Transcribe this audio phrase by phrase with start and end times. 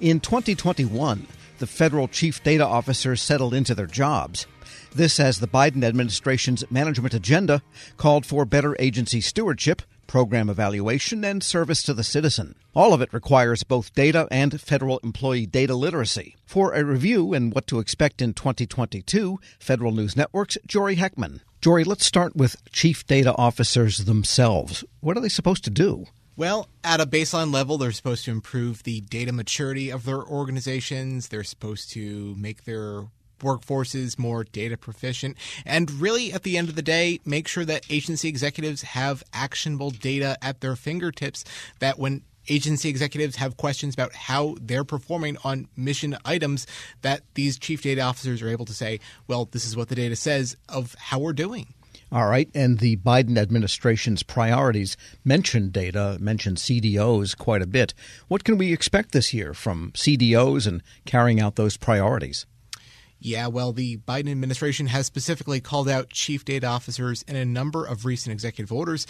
[0.00, 1.26] In 2021,
[1.58, 4.46] the federal chief data officers settled into their jobs.
[4.94, 7.60] This as the Biden administration's management agenda
[7.98, 12.54] called for better agency stewardship, program evaluation, and service to the citizen.
[12.74, 16.34] All of it requires both data and federal employee data literacy.
[16.46, 21.40] For a review and what to expect in 2022, Federal News Network's Jory Heckman.
[21.60, 24.82] Jory, let's start with chief data officers themselves.
[25.00, 26.06] What are they supposed to do?
[26.40, 31.28] Well, at a baseline level, they're supposed to improve the data maturity of their organizations.
[31.28, 33.08] They're supposed to make their
[33.40, 37.84] workforces more data proficient, and really, at the end of the day, make sure that
[37.90, 41.44] agency executives have actionable data at their fingertips
[41.78, 46.66] that when agency executives have questions about how they're performing on mission items
[47.02, 50.16] that these chief data officers are able to say, well, this is what the data
[50.16, 51.74] says of how we're doing.
[52.12, 52.50] All right.
[52.54, 57.94] And the Biden administration's priorities mention data, mention CDOs quite a bit.
[58.26, 62.46] What can we expect this year from CDOs and carrying out those priorities?
[63.20, 67.84] Yeah, well, the Biden administration has specifically called out chief data officers in a number
[67.84, 69.06] of recent executive orders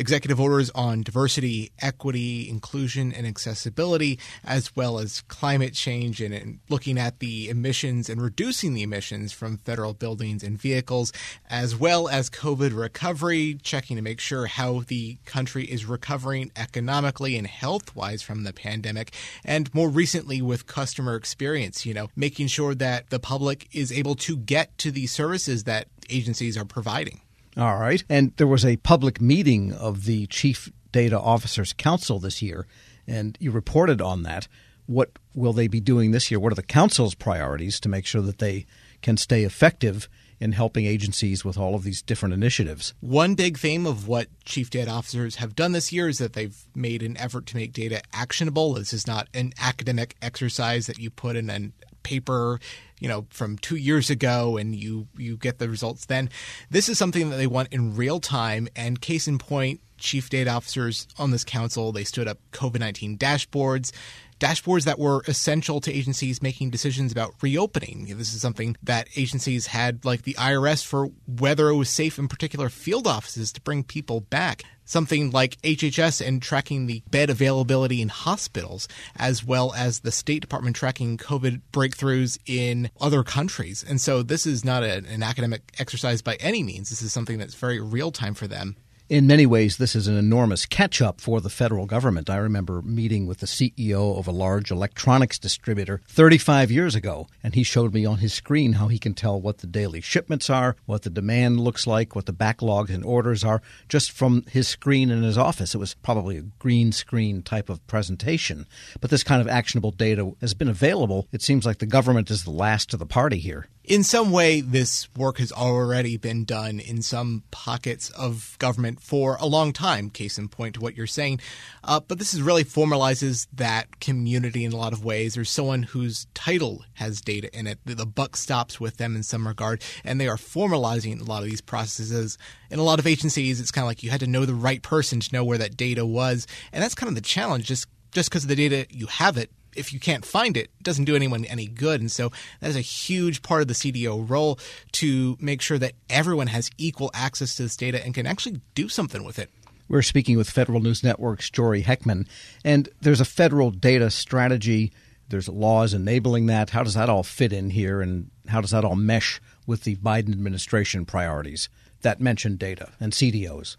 [0.00, 6.58] executive orders on diversity, equity, inclusion, and accessibility, as well as climate change and, and,
[6.70, 11.12] looking at the emissions and reducing the emissions from federal buildings and vehicles,
[11.50, 17.36] as well as COVID recovery, checking to make sure how the country is recovering economically
[17.36, 19.12] and health wise from the pandemic,
[19.44, 24.14] and more recently with customer experience, you know, making sure that the public is able
[24.14, 27.20] to get to the services that agencies are providing.
[27.56, 28.02] All right.
[28.08, 32.66] And there was a public meeting of the Chief Data Officers Council this year,
[33.06, 34.48] and you reported on that.
[34.86, 36.40] What will they be doing this year?
[36.40, 38.66] What are the council's priorities to make sure that they
[39.02, 40.08] can stay effective
[40.40, 42.94] in helping agencies with all of these different initiatives.
[43.00, 46.56] One big theme of what chief data officers have done this year is that they've
[46.74, 48.74] made an effort to make data actionable.
[48.74, 51.70] This is not an academic exercise that you put in a
[52.10, 52.58] paper
[52.98, 56.28] you know from two years ago and you you get the results then.
[56.70, 60.50] This is something that they want in real time and case in point chief data
[60.50, 63.92] officers on this council they stood up covid-19 dashboards
[64.40, 68.06] dashboards that were essential to agencies making decisions about reopening.
[68.16, 72.26] This is something that agencies had, like the IRS, for whether it was safe in
[72.26, 74.64] particular field offices to bring people back.
[74.84, 80.40] Something like HHS and tracking the bed availability in hospitals, as well as the State
[80.40, 83.84] Department tracking COVID breakthroughs in other countries.
[83.86, 86.90] And so this is not a, an academic exercise by any means.
[86.90, 88.74] This is something that's very real time for them
[89.10, 92.30] in many ways, this is an enormous catch up for the federal government.
[92.30, 97.56] I remember meeting with the CEO of a large electronics distributor 35 years ago, and
[97.56, 100.76] he showed me on his screen how he can tell what the daily shipments are,
[100.86, 105.10] what the demand looks like, what the backlogs and orders are, just from his screen
[105.10, 105.74] in his office.
[105.74, 108.64] It was probably a green screen type of presentation.
[109.00, 111.26] But this kind of actionable data has been available.
[111.32, 114.60] It seems like the government is the last to the party here in some way,
[114.60, 120.10] this work has already been done in some pockets of government for a long time,
[120.10, 121.40] case in point to what you're saying.
[121.82, 125.34] Uh, but this is really formalizes that community in a lot of ways.
[125.34, 127.78] There's someone whose title has data in it.
[127.84, 131.48] The buck stops with them in some regard, and they are formalizing a lot of
[131.48, 132.36] these processes.
[132.70, 134.82] In a lot of agencies, it's kind of like you had to know the right
[134.82, 136.46] person to know where that data was.
[136.72, 137.64] And that's kind of the challenge.
[137.64, 140.82] Just just because of the data you have it if you can't find it, it
[140.82, 142.00] doesn't do anyone any good.
[142.00, 144.58] And so that is a huge part of the CDO role
[144.92, 148.88] to make sure that everyone has equal access to this data and can actually do
[148.88, 149.50] something with it.
[149.88, 152.28] We're speaking with Federal News Network's Jory Heckman,
[152.64, 154.92] and there's a federal data strategy.
[155.28, 156.70] There's laws enabling that.
[156.70, 159.96] How does that all fit in here, and how does that all mesh with the
[159.96, 161.68] Biden administration priorities
[162.02, 163.76] that mention data and CDOs?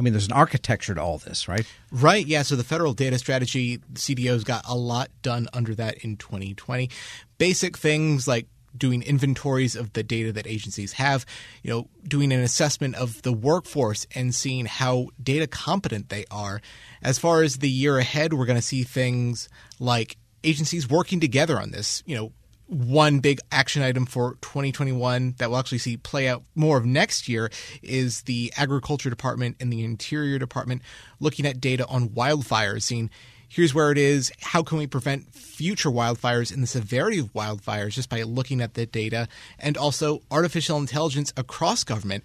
[0.00, 1.66] I mean, there's an architecture to all this, right?
[1.92, 2.26] Right.
[2.26, 2.40] Yeah.
[2.40, 6.88] So the federal data strategy, CDO's got a lot done under that in 2020.
[7.36, 11.26] Basic things like doing inventories of the data that agencies have,
[11.62, 16.62] you know, doing an assessment of the workforce and seeing how data competent they are.
[17.02, 21.60] As far as the year ahead, we're going to see things like agencies working together
[21.60, 22.32] on this, you know,
[22.70, 27.28] one big action item for 2021 that we'll actually see play out more of next
[27.28, 27.50] year
[27.82, 30.80] is the agriculture department and the interior department
[31.18, 33.10] looking at data on wildfires seeing
[33.48, 37.90] here's where it is how can we prevent future wildfires and the severity of wildfires
[37.90, 39.26] just by looking at the data
[39.58, 42.22] and also artificial intelligence across government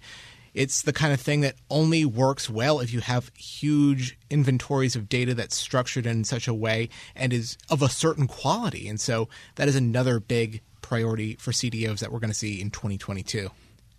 [0.56, 5.08] it's the kind of thing that only works well if you have huge inventories of
[5.08, 8.88] data that's structured in such a way and is of a certain quality.
[8.88, 12.70] And so that is another big priority for CDOs that we're going to see in
[12.70, 13.50] 2022.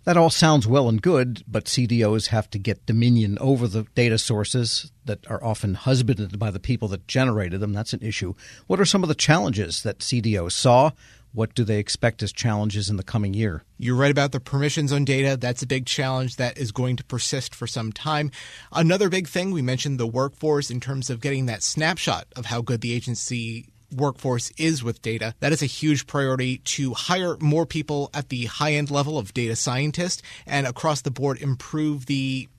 [0.06, 4.18] That all sounds well and good, but CDOs have to get dominion over the data
[4.18, 7.74] sources that are often husbanded by the people that generated them.
[7.74, 8.33] That's an issue.
[8.68, 10.92] What are some of the challenges that CDOs saw?
[11.38, 13.63] What do they expect as challenges in the coming year?
[13.78, 15.38] You're right about the permissions on data.
[15.38, 18.31] That's a big challenge that is going to persist for some time.
[18.72, 22.62] Another big thing, we mentioned the workforce in terms of getting that snapshot of how
[22.62, 25.36] good the agency workforce is with data.
[25.39, 29.31] That is a huge priority to hire more people at the high end level of
[29.31, 32.50] data scientists and across the board improve the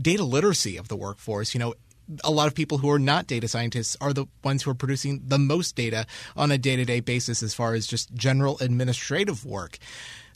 [0.00, 1.54] data literacy of the workforce.
[1.54, 1.74] You know,
[2.22, 5.22] a lot of people who are not data scientists are the ones who are producing
[5.26, 6.06] the most data
[6.36, 9.78] on a day to day basis as far as just general administrative work.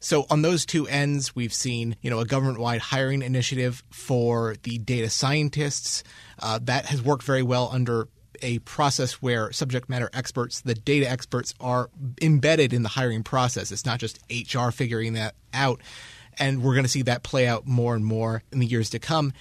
[0.01, 4.79] So on those two ends, we've seen you know a government-wide hiring initiative for the
[4.79, 6.05] data scientists
[6.41, 8.09] uh, that has worked very well under
[8.43, 11.91] a process where subject matter experts, the data experts, are
[12.23, 13.73] embedded in the hiring process.
[13.73, 15.81] It's not just HR figuring that out.
[16.39, 19.01] And we're going to see that play out more and more in the years to
[19.01, 19.33] come.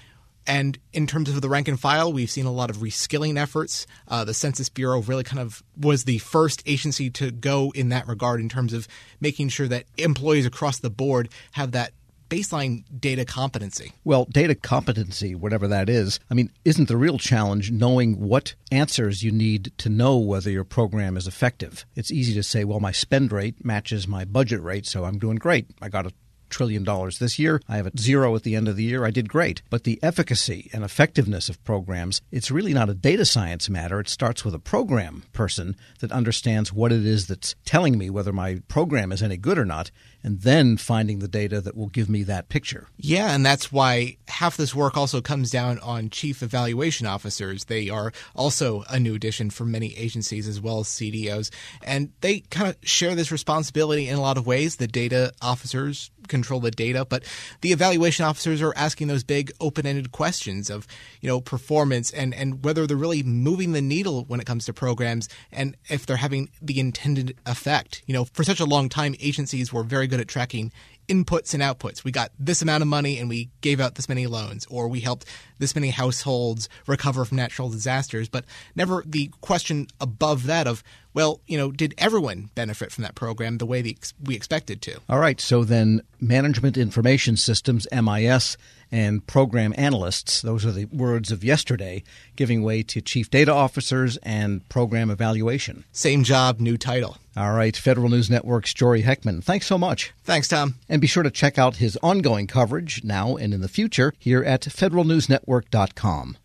[0.48, 3.86] And in terms of the rank and file, we've seen a lot of reskilling efforts.
[4.08, 8.08] Uh, the Census Bureau really kind of was the first agency to go in that
[8.08, 8.88] regard in terms of
[9.20, 11.92] making sure that employees across the board have that
[12.30, 13.94] baseline data competency.
[14.04, 19.24] Well, data competency, whatever that is, I mean, isn't the real challenge knowing what answers
[19.24, 21.86] you need to know whether your program is effective?
[21.96, 25.38] It's easy to say, well, my spend rate matches my budget rate, so I'm doing
[25.38, 25.68] great.
[25.82, 26.12] I got a
[26.50, 27.62] trillion dollars this year.
[27.68, 29.06] I have a zero at the end of the year.
[29.06, 29.62] I did great.
[29.70, 34.00] But the efficacy and effectiveness of programs, it's really not a data science matter.
[34.00, 38.34] It starts with a program person that understands what it is that's telling me whether
[38.34, 39.92] my program is any good or not,
[40.24, 42.88] and then finding the data that will give me that picture.
[42.98, 47.66] Yeah, and that's why half this work also comes down on chief evaluation officers.
[47.66, 51.52] They are also a new addition for many agencies as well as CDOs,
[51.84, 54.78] and they kind of share this responsibility in a lot of ways.
[54.78, 57.24] The data officers control the data, but
[57.62, 60.88] the evaluation officers are asking those big open-ended questions of,
[61.22, 64.74] you know, performance and and whether they're really moving the needle when it comes to
[64.74, 68.04] programs and if they're having the intended effect.
[68.06, 70.72] You know, for such a long time agencies were very good at tracking
[71.08, 72.04] inputs and outputs.
[72.04, 75.00] We got this amount of money and we gave out this many loans, or we
[75.00, 75.26] helped
[75.60, 78.46] this many households recover from natural disasters, but
[78.76, 80.84] never the question above that of,
[81.14, 85.00] well, you know, did everyone benefit from that program the way the, we expected to?
[85.10, 85.40] All right.
[85.42, 88.58] So then, Management Information Systems, MIS,
[88.92, 92.04] and program analysts, those are the words of yesterday,
[92.36, 95.84] giving way to chief data officers and program evaluation.
[95.92, 97.18] Same job, new title.
[97.38, 97.78] All right.
[97.78, 99.44] Federal News Network's Jory Heckman.
[99.44, 100.12] Thanks so much.
[100.24, 100.74] Thanks, Tom.
[100.90, 104.44] And be sure to check out his ongoing coverage now and in the future here
[104.44, 106.38] at federalnewsnetwork.com.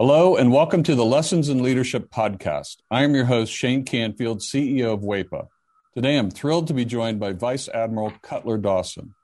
[0.00, 2.78] Hello, and welcome to the Lessons in Leadership podcast.
[2.90, 5.46] I am your host, Shane Canfield, CEO of WEPA.
[5.94, 9.14] Today, I'm thrilled to be joined by Vice Admiral Cutler Dawson.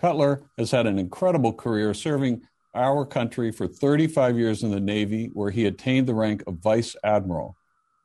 [0.00, 5.28] Cutler has had an incredible career serving our country for 35 years in the Navy,
[5.32, 7.56] where he attained the rank of Vice Admiral.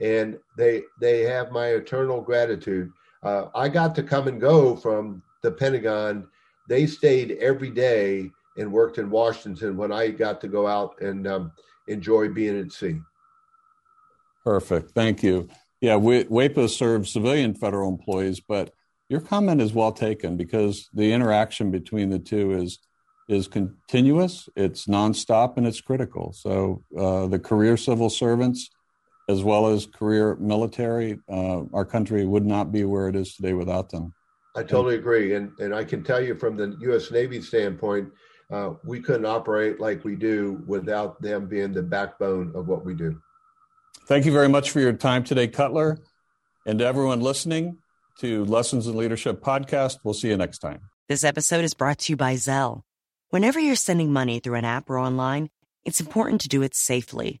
[0.00, 2.90] and they they have my eternal gratitude.
[3.22, 6.28] Uh, I got to come and go from the Pentagon.
[6.68, 11.26] They stayed every day and worked in Washington when I got to go out and
[11.26, 11.52] um,
[11.88, 13.00] enjoy being at sea.
[14.44, 14.92] Perfect.
[14.92, 15.48] Thank you.
[15.80, 18.72] Yeah, WEPA serves civilian federal employees, but
[19.08, 22.78] your comment is well taken because the interaction between the two is
[23.28, 26.32] is continuous, it's nonstop, and it's critical.
[26.32, 28.70] So uh, the career civil servants,
[29.30, 33.52] as well as career military, uh, our country would not be where it is today
[33.52, 34.12] without them.
[34.56, 37.10] I totally agree, and and I can tell you from the U.S.
[37.12, 38.10] Navy standpoint,
[38.50, 42.94] uh, we couldn't operate like we do without them being the backbone of what we
[42.94, 43.16] do.
[44.06, 45.98] Thank you very much for your time today, Cutler,
[46.66, 47.78] and to everyone listening
[48.18, 49.98] to Lessons in Leadership podcast.
[50.02, 50.80] We'll see you next time.
[51.08, 52.82] This episode is brought to you by Zelle.
[53.28, 55.48] Whenever you're sending money through an app or online,
[55.84, 57.40] it's important to do it safely.